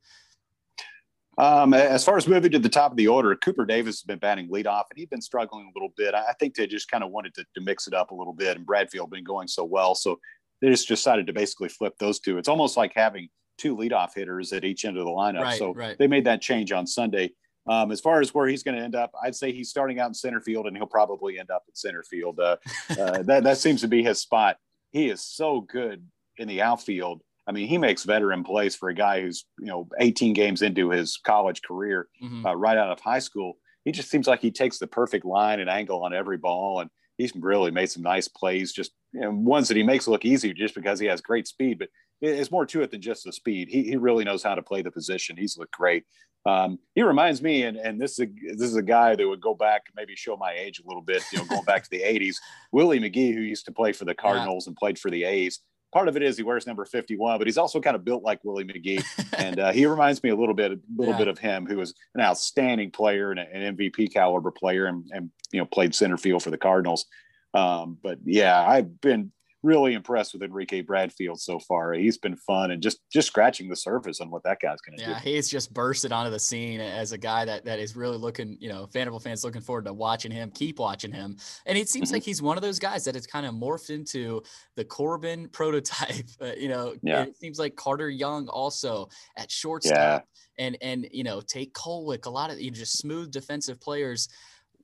[1.38, 4.20] um, as far as moving to the top of the order, Cooper Davis has been
[4.20, 6.14] batting leadoff, and he'd been struggling a little bit.
[6.14, 8.58] I think they just kind of wanted to, to, mix it up a little bit,
[8.58, 10.20] and Bradfield been going so well, so
[10.60, 12.38] they just decided to basically flip those two.
[12.38, 13.30] It's almost like having
[13.62, 15.42] two leadoff hitters at each end of the lineup.
[15.42, 15.98] Right, so right.
[15.98, 17.32] they made that change on Sunday.
[17.68, 20.08] Um, as far as where he's going to end up, I'd say he's starting out
[20.08, 22.40] in center field, and he'll probably end up in center field.
[22.40, 22.58] Uh,
[22.90, 24.58] uh, that that seems to be his spot.
[24.92, 26.04] He is so good
[26.38, 27.22] in the outfield.
[27.46, 30.90] I mean, he makes veteran plays for a guy who's you know 18 games into
[30.90, 32.46] his college career, mm-hmm.
[32.46, 33.58] uh, right out of high school.
[33.86, 36.90] He just seems like he takes the perfect line and angle on every ball, and
[37.18, 38.74] he's really made some nice plays.
[38.74, 41.78] Just you know, ones that he makes look easy just because he has great speed,
[41.78, 41.90] but
[42.22, 43.68] it's more to it than just the speed.
[43.70, 45.38] He, he really knows how to play the position.
[45.38, 46.06] He's looked great.
[46.46, 49.42] Um, he reminds me, and, and this is a, this is a guy that would
[49.42, 52.02] go back, maybe show my age a little bit, you know, going back to the
[52.02, 52.38] '80s.
[52.72, 54.72] Willie McGee, who used to play for the Cardinals yeah.
[54.72, 55.60] and played for the A's.
[55.94, 58.40] Part of it is he wears number 51, but he's also kind of built like
[58.44, 59.04] Willie McGee,
[59.38, 61.18] and uh, he reminds me a little bit, a little yeah.
[61.18, 65.30] bit of him, who was an outstanding player and an MVP caliber player, and, and
[65.52, 67.06] you know played center field for the Cardinals.
[67.54, 69.32] Um, but yeah, I've been
[69.64, 71.94] really impressed with Enrique Bradfield so far.
[71.94, 75.04] He's been fun and just just scratching the surface on what that guy's going to
[75.04, 75.14] yeah, do.
[75.14, 78.58] Yeah, he's just bursted onto the scene as a guy that that is really looking,
[78.60, 81.38] you know, Vanderbilt fans looking forward to watching him, keep watching him.
[81.66, 82.16] And it seems mm-hmm.
[82.16, 84.42] like he's one of those guys that has kind of morphed into
[84.76, 86.26] the Corbin prototype.
[86.42, 87.24] Uh, you know, yeah.
[87.24, 89.96] it seems like Carter Young also at shortstop.
[89.96, 90.20] Yeah.
[90.58, 92.26] And and you know, Tate Kolwyck.
[92.26, 94.28] a lot of you know, just smooth defensive players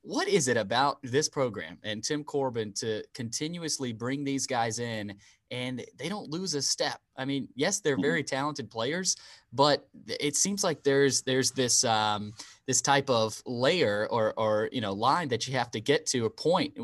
[0.08, 5.14] what is it about this program and Tim Corbin to continuously bring these guys in
[5.52, 7.02] and they don't lose a step?
[7.18, 8.36] I mean, yes, they're very mm-hmm.
[8.36, 9.18] talented players,
[9.52, 12.32] but it seems like there's there's this um,
[12.68, 16.26] this type of layer or or you know line that you have to get to
[16.26, 16.78] a point,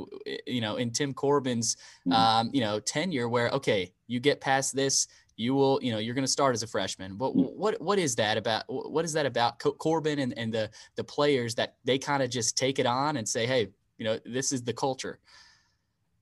[0.45, 2.11] you know, in Tim Corbin's mm-hmm.
[2.11, 6.15] um, you know tenure where okay, you get past this you will you know you're
[6.15, 7.17] going to start as a freshman.
[7.17, 7.53] What mm.
[7.55, 11.55] what what is that about what is that about corbin and, and the the players
[11.55, 14.63] that they kind of just take it on and say hey you know this is
[14.63, 15.19] the culture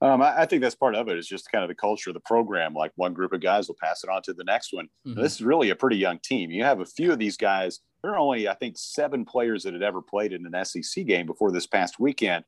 [0.01, 2.15] um, I, I, think that's part of it is just kind of the culture of
[2.15, 4.87] the program like one group of guys will pass it on to the next one.
[5.07, 5.21] Mm-hmm.
[5.21, 6.49] this is really a pretty young team.
[6.49, 9.73] You have a few of these guys there are only i think seven players that
[9.73, 12.43] had ever played in an sec game before this past weekend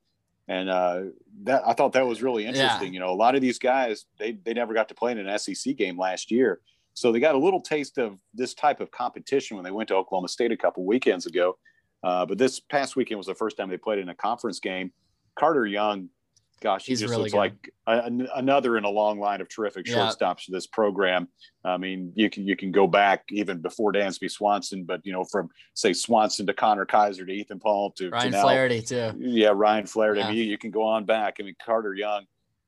[0.48, 1.02] and uh,
[1.44, 2.88] that I thought that was really interesting.
[2.88, 2.94] Yeah.
[2.94, 5.40] You know, a lot of these guys they they never got to play in an
[5.40, 6.60] SEC game last year,
[6.94, 9.96] so they got a little taste of this type of competition when they went to
[9.96, 11.58] Oklahoma State a couple weekends ago.
[12.04, 14.92] Uh, but this past weekend was the first time they played in a conference game.
[15.36, 16.10] Carter Young
[16.64, 17.38] gosh, he just really looks good.
[17.38, 19.96] like a, another in a long line of terrific yeah.
[19.96, 21.28] shortstops for this program.
[21.66, 25.26] I mean, you can you can go back even before Dansby Swanson, but you know,
[25.26, 29.12] from say Swanson to Connor Kaiser to Ethan Paul to Ryan to now, Flaherty too.
[29.20, 30.22] Yeah, Ryan Flaherty.
[30.22, 30.28] Yeah.
[30.28, 31.36] I mean, you, you, can go on back.
[31.40, 32.26] I mean, Carter Young,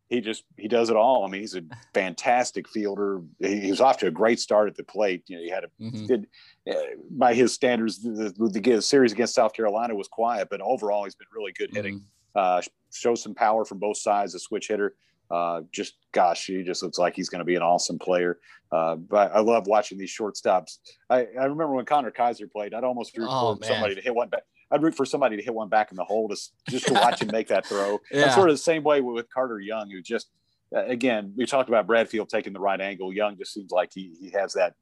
[0.09, 1.25] he just he does it all.
[1.25, 3.21] I mean, he's a fantastic fielder.
[3.39, 5.23] He, he was off to a great start at the plate.
[5.27, 6.05] You know, he had a mm-hmm.
[6.05, 6.27] did,
[6.69, 6.73] uh,
[7.09, 11.15] by his standards, the, the, the, series against South Carolina was quiet, but overall, he's
[11.15, 11.95] been really good hitting.
[11.95, 12.05] Mm-hmm.
[12.35, 12.61] Uh,
[12.95, 14.95] shows some power from both sides, a switch hitter.
[15.29, 18.39] Uh, just gosh, he just looks like he's going to be an awesome player.
[18.71, 20.77] Uh, but I love watching these shortstops.
[21.09, 23.69] I, I remember when Connor Kaiser played, I'd almost root oh, for man.
[23.69, 24.43] somebody to hit one back.
[24.71, 27.21] I'd root for somebody to hit one back in the hole just just to watch
[27.21, 27.99] him make that throw.
[28.11, 28.33] yeah.
[28.33, 30.29] sort of the same way with Carter Young, who just
[30.75, 33.13] uh, again we talked about Bradfield taking the right angle.
[33.13, 34.73] Young just seems like he he has that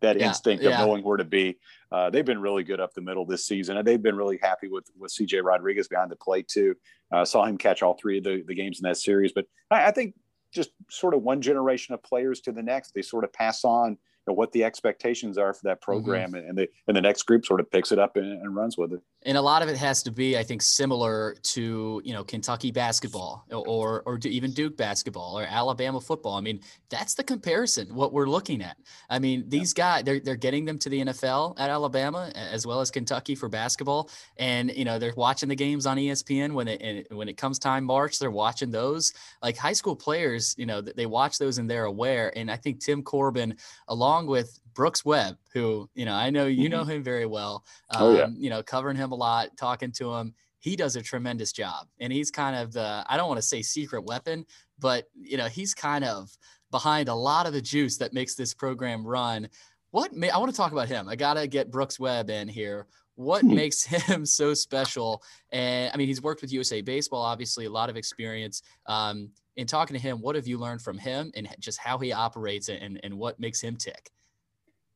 [0.00, 0.84] that yeah, instinct of yeah.
[0.84, 1.58] knowing where to be.
[1.90, 4.68] Uh, they've been really good up the middle this season, and they've been really happy
[4.68, 6.74] with with CJ Rodriguez behind the plate too.
[7.12, 9.86] Uh, saw him catch all three of the, the games in that series, but I,
[9.86, 10.14] I think
[10.52, 13.98] just sort of one generation of players to the next, they sort of pass on
[14.28, 15.90] know, what the expectations are for that mm-hmm.
[15.90, 16.48] program, mm-hmm.
[16.48, 18.92] and the and the next group sort of picks it up and, and, runs with
[18.92, 19.00] it.
[19.22, 22.70] And a lot of it has to be, I think, similar to you know Kentucky
[22.70, 26.36] basketball or or even Duke basketball or Alabama football.
[26.36, 27.94] I mean, that's the comparison.
[27.94, 28.76] What we're looking at.
[29.10, 29.96] I mean, these yeah.
[29.96, 33.48] guys they're they're getting them to the NFL at Alabama as well as Kentucky for
[33.48, 37.58] basketball, and you know they're watching the games on ESPN when it when it comes
[37.58, 38.18] time March.
[38.18, 39.12] They're watching those
[39.42, 40.54] like high school players.
[40.58, 42.32] You know they watch those and they're aware.
[42.36, 43.56] And I think Tim Corbin,
[43.88, 46.90] along along with Brooks Webb, who, you know, I know you know mm-hmm.
[46.90, 47.64] him very well.
[47.90, 48.22] Um, oh, yeah.
[48.24, 50.34] Um, you know, covering him a lot, talking to him.
[50.58, 51.86] he does a tremendous job.
[52.00, 54.44] And he's kind of the, I don't want to say secret weapon,
[54.78, 56.36] but you know, he's kind of
[56.70, 59.48] behind a lot of the juice that makes this program run.
[59.92, 61.08] What may, I want to talk about him.
[61.08, 62.86] I got to get Brooks Webb in here.
[63.14, 63.54] What hmm.
[63.54, 65.22] makes him so special?
[65.50, 68.62] And I mean, he's worked with USA Baseball, obviously, a lot of experience.
[68.86, 72.12] Um, in talking to him, what have you learned from him and just how he
[72.12, 74.10] operates and, and what makes him tick?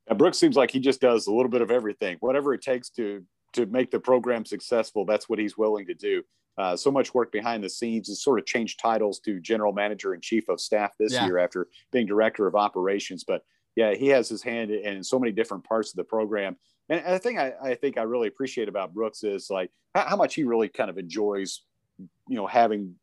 [0.08, 2.16] Now, Brooks seems like he just does a little bit of everything.
[2.20, 6.22] Whatever it takes to to make the program successful, that's what he's willing to do.
[6.56, 8.08] Uh, so much work behind the scenes.
[8.08, 11.26] He's sort of changed titles to general manager and chief of staff this yeah.
[11.26, 13.24] year after being director of operations.
[13.24, 13.42] But
[13.76, 16.56] yeah, he has his hand in so many different parts of the program.
[16.88, 20.16] And the thing I, I think I really appreciate about Brooks is like how, how
[20.16, 21.62] much he really kind of enjoys,
[21.98, 22.94] you know, having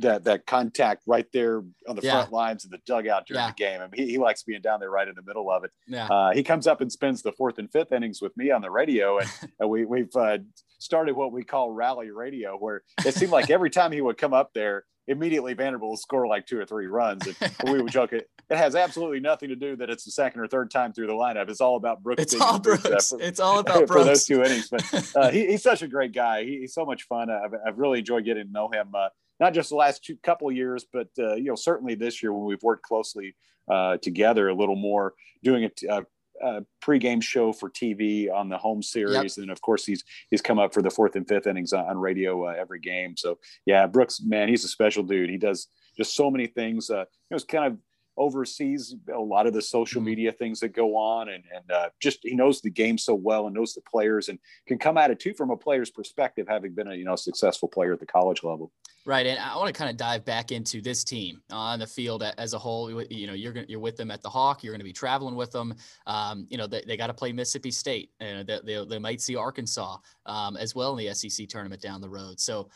[0.00, 2.12] that that contact right there on the yeah.
[2.12, 3.48] front lines of the dugout during yeah.
[3.48, 3.80] the game.
[3.80, 5.70] I mean, he, he, likes being down there right in the middle of it.
[5.86, 6.06] Yeah.
[6.08, 8.70] Uh, he comes up and spends the fourth and fifth innings with me on the
[8.70, 10.38] radio, and, and we we've uh,
[10.78, 14.34] started what we call rally radio, where it seemed like every time he would come
[14.34, 17.36] up there, immediately Vanderbilt would score like two or three runs, and
[17.72, 18.30] we would joke it.
[18.50, 21.14] It has absolutely nothing to do that it's the second or third time through the
[21.14, 21.48] lineup.
[21.48, 22.22] It's all about Brooks.
[22.22, 22.82] It's all Brooks.
[22.82, 24.68] Brooks for, it's all about Brooks for those two innings.
[24.68, 26.44] But uh, he, he's such a great guy.
[26.44, 27.30] He, he's so much fun.
[27.30, 28.94] I've, I've really enjoyed getting to know him.
[28.94, 29.08] Uh,
[29.40, 32.44] not just the last two, couple years, but uh, you know certainly this year when
[32.44, 33.34] we've worked closely
[33.70, 36.02] uh, together a little more, doing a, a,
[36.42, 39.42] a pregame show for TV on the home series, yep.
[39.42, 41.98] and of course he's he's come up for the fourth and fifth innings on, on
[41.98, 43.16] radio uh, every game.
[43.16, 45.30] So yeah, Brooks, man, he's a special dude.
[45.30, 46.90] He does just so many things.
[46.90, 47.78] Uh, know, it's kind of
[48.18, 50.06] oversees a lot of the social mm-hmm.
[50.06, 53.46] media things that go on and, and uh, just he knows the game so well
[53.46, 56.72] and knows the players and can come at it too from a player's perspective having
[56.72, 58.70] been a you know successful player at the college level.
[59.06, 62.22] Right and i want to kind of dive back into this team on the field
[62.22, 63.02] as a whole.
[63.10, 65.52] You know you're you're with them at the hawk you're going to be traveling with
[65.52, 65.74] them.
[66.06, 69.20] Um, you know they, they got to play mississippi state and they, they, they might
[69.20, 72.40] see arkansas um, as well in the sec tournament down the road.
[72.40, 72.68] So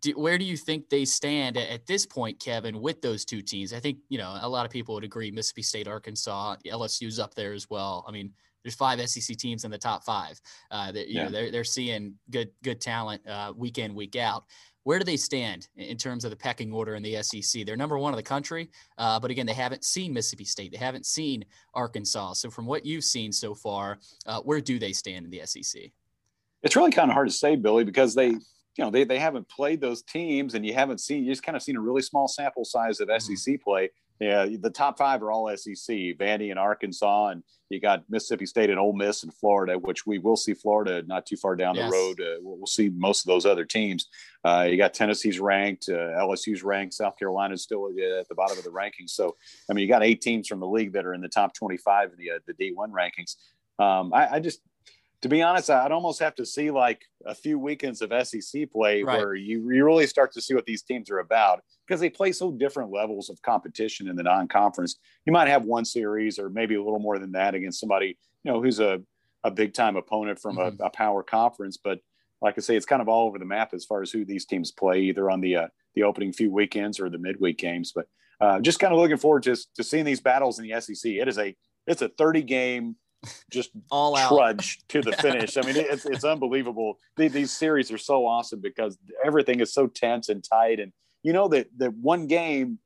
[0.00, 3.72] do, where do you think they stand at, this point, Kevin, with those two teams?
[3.72, 5.30] I think you know a lot of people would agree.
[5.30, 8.04] Mississippi State, Arkansas, LSU's up there as well.
[8.06, 8.32] I mean,
[8.62, 10.40] there's five SEC teams in the top five.
[10.70, 11.24] Uh, that, you yeah.
[11.24, 14.44] know, they're they're seeing good good talent uh, week in week out.
[14.84, 17.64] Where do they stand in terms of the pecking order in the SEC?
[17.64, 20.72] They're number one in the country, uh, but again, they haven't seen Mississippi State.
[20.72, 22.34] They haven't seen Arkansas.
[22.34, 25.82] So, from what you've seen so far, uh, where do they stand in the SEC?
[26.64, 28.34] It's really kind of hard to say, Billy, because they
[28.76, 31.56] you know they, they haven't played those teams and you haven't seen you just kind
[31.56, 33.34] of seen a really small sample size of mm-hmm.
[33.34, 33.90] SEC play.
[34.20, 38.70] Yeah, the top five are all SEC, Vandy and Arkansas, and you got Mississippi State
[38.70, 41.90] and Ole Miss and Florida, which we will see Florida not too far down yes.
[41.90, 42.20] the road.
[42.20, 44.06] Uh, we'll, see most of those other teams.
[44.44, 48.62] Uh, you got Tennessee's ranked, uh, LSU's ranked, South Carolina's still at the bottom of
[48.62, 49.10] the rankings.
[49.10, 49.34] So,
[49.68, 52.12] I mean, you got eight teams from the league that are in the top 25
[52.12, 53.34] in the, uh, the D1 rankings.
[53.82, 54.60] Um, I, I, just
[55.22, 59.04] to be honest, I'd almost have to see like a few weekends of SEC play
[59.04, 59.18] right.
[59.18, 62.32] where you, you really start to see what these teams are about because they play
[62.32, 64.96] so different levels of competition in the non-conference.
[65.24, 68.52] You might have one series or maybe a little more than that against somebody, you
[68.52, 69.00] know, who's a,
[69.44, 70.82] a big time opponent from mm-hmm.
[70.82, 71.76] a, a, power conference.
[71.76, 72.00] But
[72.40, 74.44] like I say, it's kind of all over the map as far as who these
[74.44, 77.92] teams play, either on the uh, the opening few weekends or the midweek games.
[77.94, 78.06] But
[78.40, 81.12] uh, just kind of looking forward to, to seeing these battles in the SEC.
[81.12, 81.54] It is a
[81.86, 82.96] it's a 30 game
[83.50, 85.56] just all out trudge to the finish.
[85.56, 86.98] I mean, it's it's unbelievable.
[87.16, 91.32] These, these series are so awesome because everything is so tense and tight, and you
[91.32, 92.78] know that that one game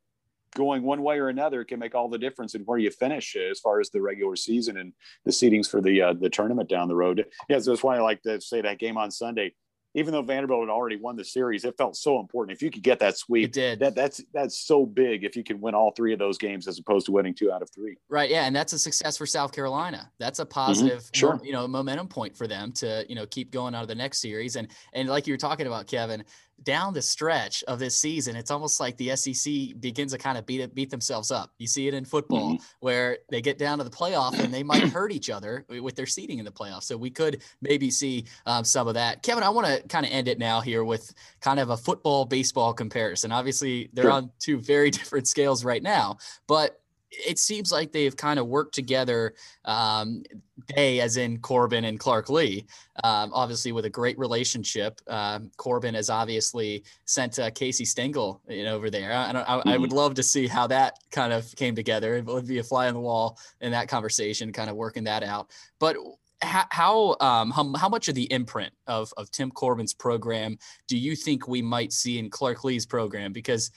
[0.54, 3.60] going one way or another can make all the difference in where you finish as
[3.60, 4.92] far as the regular season and
[5.26, 7.24] the seedings for the uh, the tournament down the road.
[7.48, 9.52] Yeah, so that's why I like to say that game on Sunday
[9.96, 12.54] even though Vanderbilt had already won the series, it felt so important.
[12.54, 13.78] If you could get that sweep, it did.
[13.78, 15.24] That that's that's so big.
[15.24, 17.62] If you can win all three of those games as opposed to winning two out
[17.62, 17.96] of three.
[18.10, 18.28] Right.
[18.28, 20.10] Yeah, and that's a success for South Carolina.
[20.18, 20.50] That's a mm-hmm.
[20.50, 21.18] positive, mm-hmm.
[21.18, 21.40] sure.
[21.42, 24.20] you know, momentum point for them to you know keep going out of the next
[24.20, 24.56] series.
[24.56, 26.22] And and like you were talking about, Kevin,
[26.62, 30.46] down the stretch of this season, it's almost like the SEC begins to kind of
[30.46, 31.52] beat it, beat themselves up.
[31.58, 32.64] You see it in football mm-hmm.
[32.80, 36.06] where they get down to the playoff and they might hurt each other with their
[36.06, 36.82] seating in the playoff.
[36.82, 39.22] So we could maybe see um, some of that.
[39.22, 42.24] Kevin, I want to kind of end it now here with kind of a football
[42.24, 43.32] baseball comparison.
[43.32, 44.12] Obviously, they're sure.
[44.12, 48.74] on two very different scales right now, but it seems like they've kind of worked
[48.74, 49.34] together.
[49.64, 50.22] Um,
[50.74, 52.66] they, as in Corbin and Clark Lea,
[53.04, 55.00] um, obviously with a great relationship.
[55.06, 59.12] Um, Corbin has obviously sent uh, Casey Stengel in over there.
[59.12, 59.68] I, I, mm-hmm.
[59.68, 62.16] I, would love to see how that kind of came together.
[62.16, 65.22] It would be a fly on the wall in that conversation, kind of working that
[65.22, 65.50] out.
[65.78, 65.96] But
[66.42, 71.16] how um, how, how much of the imprint of of Tim Corbin's program do you
[71.16, 73.32] think we might see in Clark Lea's program?
[73.32, 73.70] Because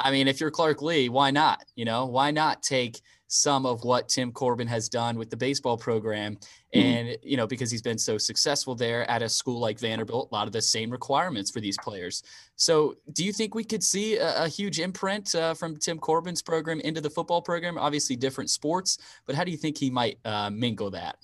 [0.00, 1.64] I mean, if you're Clark Lea, why not?
[1.76, 3.00] You know, why not take
[3.32, 6.36] some of what Tim Corbin has done with the baseball program.
[6.74, 6.80] Mm-hmm.
[6.80, 10.34] And, you know, because he's been so successful there at a school like Vanderbilt, a
[10.34, 12.24] lot of the same requirements for these players.
[12.56, 16.42] So, do you think we could see a, a huge imprint uh, from Tim Corbin's
[16.42, 17.78] program into the football program?
[17.78, 21.16] Obviously, different sports, but how do you think he might uh, mingle that?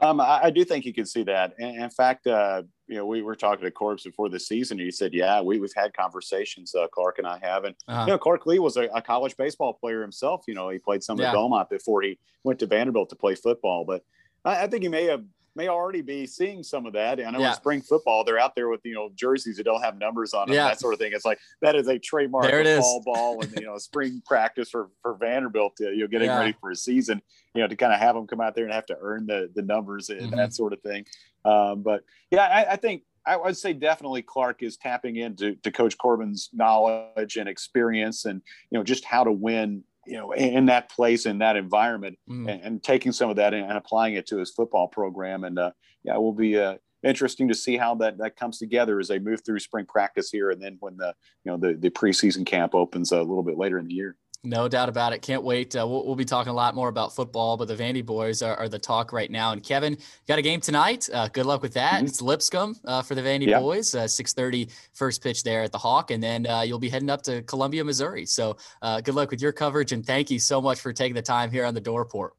[0.00, 1.52] Um, I, I, do think you could see that.
[1.58, 4.84] And in fact, uh, you know, we were talking to Corbs before the season, and
[4.84, 6.74] he said, "Yeah, we, have had conversations.
[6.74, 8.00] Uh, Clark and I have, and uh-huh.
[8.02, 10.42] you know, Clark Lea was a, a, college baseball player himself.
[10.48, 11.28] You know, he played some yeah.
[11.28, 13.84] at Belmont before he went to Vanderbilt to play football.
[13.84, 14.04] But
[14.44, 15.22] I, I think he may have
[15.56, 17.20] may already be seeing some of that.
[17.20, 17.50] I know yeah.
[17.50, 20.48] in spring football, they're out there with you know jerseys that don't have numbers on
[20.48, 20.68] them, yeah.
[20.68, 21.12] that sort of thing.
[21.12, 24.70] It's like that is a trademark there it fall ball and you know spring practice
[24.70, 25.76] for for Vanderbilt.
[25.76, 26.38] To, you know, getting yeah.
[26.38, 27.20] ready for a season.
[27.54, 29.50] You know, to kind of have them come out there and have to earn the
[29.54, 30.36] the numbers and mm-hmm.
[30.36, 31.04] that sort of thing.
[31.44, 35.70] Um, but yeah, I, I think I would say definitely Clark is tapping into to
[35.70, 38.40] Coach Corbin's knowledge and experience, and
[38.70, 42.50] you know just how to win you know, in that place, in that environment, mm.
[42.50, 45.44] and, and, taking some of that and, applying it to his football program.
[45.44, 45.70] And uh,
[46.02, 49.20] yeah, it will be uh, interesting to see how that that comes together as they
[49.20, 52.74] move through spring practice here, and then when the you know the the preseason camp
[52.74, 54.16] opens a little bit later in the year.
[54.42, 55.20] No doubt about it.
[55.20, 55.76] Can't wait.
[55.76, 58.56] Uh, we'll, we'll, be talking a lot more about football, but the Vandy boys are,
[58.56, 59.52] are the talk right now.
[59.52, 61.06] And Kevin, got a game tonight.
[61.12, 61.96] Uh, good luck with that.
[61.96, 62.06] Mm-hmm.
[62.06, 63.60] It's Lipscomb uh, for the Vandy yeah.
[63.60, 63.94] boys.
[63.94, 67.20] Uh, 6:30 first pitch there at the Hawk, and then uh, you'll be heading up
[67.22, 68.24] to Columbia, Missouri.
[68.24, 71.22] So uh, good luck with your coverage, and thank you so much for taking the
[71.22, 72.32] time here on the Dore Report.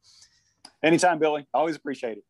[0.82, 1.46] Anytime, Billy.
[1.54, 2.24] Always appreciate it.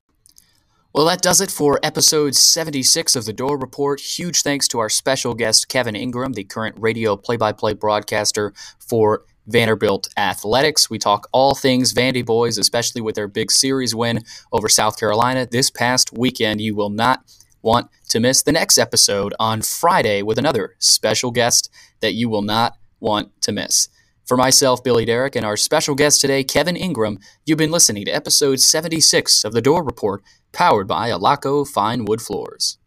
[0.94, 3.98] Well, that does it for episode 76 of the Dore Report.
[3.98, 8.52] Huge thanks to our special guest, Kevin Ingram, the current radio play by play broadcaster
[8.78, 10.88] for Vanderbilt Athletics.
[10.88, 14.20] We talk all things Vandy boys, especially with their big series win
[14.53, 16.61] over South Carolina this past weekend.
[16.61, 17.24] You will not
[17.62, 21.70] want to miss the next episode on Friday with another special guest
[22.01, 23.88] that you will not want to miss.
[24.26, 28.11] For myself, Billy Derrick, and our special guest today, Kevin Ingram, you've been listening to
[28.12, 30.22] episode 76 of The Dore Report,
[30.53, 32.78] powered by Alaco Fine Wood Floors.